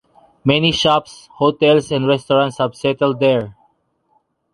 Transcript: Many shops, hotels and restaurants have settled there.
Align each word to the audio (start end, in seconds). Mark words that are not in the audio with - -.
Many 0.43 0.71
shops, 0.71 1.29
hotels 1.33 1.91
and 1.91 2.07
restaurants 2.07 2.57
have 2.57 2.73
settled 2.75 3.19
there. 3.19 3.55